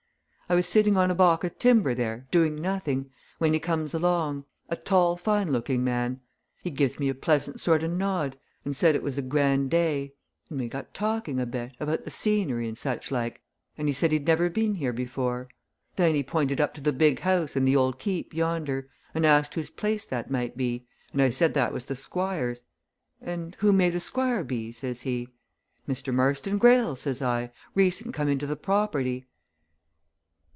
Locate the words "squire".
24.01-24.43